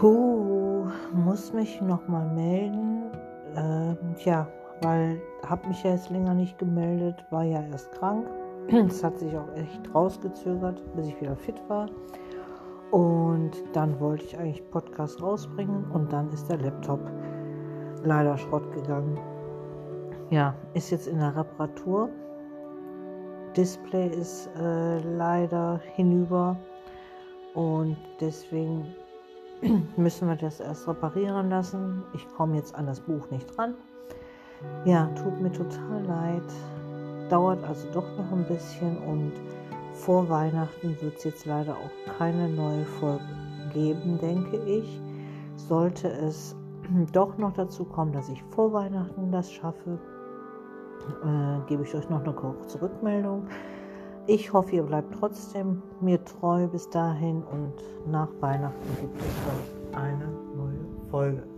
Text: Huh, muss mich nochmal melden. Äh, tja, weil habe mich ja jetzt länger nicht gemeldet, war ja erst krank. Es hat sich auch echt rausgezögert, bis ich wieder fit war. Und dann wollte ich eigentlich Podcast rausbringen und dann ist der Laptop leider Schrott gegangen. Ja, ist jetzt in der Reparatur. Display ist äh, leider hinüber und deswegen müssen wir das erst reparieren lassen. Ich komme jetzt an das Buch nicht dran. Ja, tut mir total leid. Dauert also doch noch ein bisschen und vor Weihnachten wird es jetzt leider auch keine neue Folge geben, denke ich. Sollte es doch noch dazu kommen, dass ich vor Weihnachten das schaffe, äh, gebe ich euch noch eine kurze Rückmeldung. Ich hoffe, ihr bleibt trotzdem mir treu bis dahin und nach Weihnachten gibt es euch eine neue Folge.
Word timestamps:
Huh, 0.00 0.86
muss 1.12 1.52
mich 1.52 1.80
nochmal 1.80 2.26
melden. 2.34 3.10
Äh, 3.54 4.14
tja, 4.14 4.46
weil 4.82 5.20
habe 5.46 5.68
mich 5.68 5.82
ja 5.82 5.92
jetzt 5.92 6.10
länger 6.10 6.34
nicht 6.34 6.58
gemeldet, 6.58 7.24
war 7.30 7.44
ja 7.44 7.62
erst 7.62 7.90
krank. 7.92 8.26
Es 8.68 9.02
hat 9.02 9.18
sich 9.18 9.36
auch 9.36 9.52
echt 9.56 9.94
rausgezögert, 9.94 10.80
bis 10.94 11.08
ich 11.08 11.20
wieder 11.20 11.36
fit 11.36 11.60
war. 11.68 11.88
Und 12.90 13.52
dann 13.72 13.98
wollte 14.00 14.24
ich 14.24 14.38
eigentlich 14.38 14.70
Podcast 14.70 15.22
rausbringen 15.22 15.90
und 15.90 16.12
dann 16.12 16.30
ist 16.30 16.48
der 16.48 16.58
Laptop 16.58 17.00
leider 18.04 18.36
Schrott 18.38 18.70
gegangen. 18.72 19.18
Ja, 20.30 20.54
ist 20.74 20.90
jetzt 20.90 21.06
in 21.06 21.18
der 21.18 21.34
Reparatur. 21.34 22.08
Display 23.56 24.08
ist 24.08 24.48
äh, 24.60 24.98
leider 25.00 25.80
hinüber 25.94 26.56
und 27.58 27.96
deswegen 28.20 28.86
müssen 29.96 30.28
wir 30.28 30.36
das 30.36 30.60
erst 30.60 30.86
reparieren 30.86 31.50
lassen. 31.50 32.04
Ich 32.14 32.24
komme 32.36 32.54
jetzt 32.54 32.72
an 32.76 32.86
das 32.86 33.00
Buch 33.00 33.28
nicht 33.32 33.56
dran. 33.56 33.74
Ja, 34.84 35.06
tut 35.20 35.40
mir 35.40 35.50
total 35.50 36.04
leid. 36.06 36.50
Dauert 37.28 37.64
also 37.64 37.88
doch 37.92 38.06
noch 38.16 38.30
ein 38.30 38.44
bisschen 38.44 38.96
und 38.98 39.32
vor 39.92 40.28
Weihnachten 40.28 40.96
wird 41.00 41.16
es 41.16 41.24
jetzt 41.24 41.46
leider 41.46 41.72
auch 41.72 42.16
keine 42.16 42.48
neue 42.48 42.84
Folge 42.84 43.24
geben, 43.74 44.18
denke 44.18 44.58
ich. 44.58 45.00
Sollte 45.56 46.08
es 46.08 46.54
doch 47.12 47.36
noch 47.38 47.54
dazu 47.54 47.84
kommen, 47.84 48.12
dass 48.12 48.28
ich 48.28 48.40
vor 48.50 48.72
Weihnachten 48.72 49.32
das 49.32 49.50
schaffe, 49.50 49.98
äh, 51.24 51.66
gebe 51.66 51.82
ich 51.82 51.92
euch 51.92 52.08
noch 52.08 52.22
eine 52.22 52.32
kurze 52.32 52.80
Rückmeldung. 52.80 53.48
Ich 54.30 54.52
hoffe, 54.52 54.76
ihr 54.76 54.82
bleibt 54.82 55.14
trotzdem 55.18 55.82
mir 56.02 56.22
treu 56.22 56.66
bis 56.66 56.90
dahin 56.90 57.42
und 57.44 57.72
nach 58.06 58.28
Weihnachten 58.40 58.96
gibt 59.00 59.18
es 59.18 59.24
euch 59.24 59.96
eine 59.96 60.28
neue 60.54 61.10
Folge. 61.10 61.57